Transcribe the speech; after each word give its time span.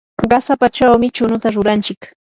qasapachawmi 0.29 1.07
chunuta 1.15 1.47
ruranchik. 1.55 1.99